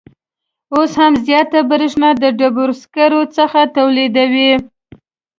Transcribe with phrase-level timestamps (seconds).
[0.75, 4.51] اوس هم زیاته بریښنا د ډبروسکرو څخه تولیدوي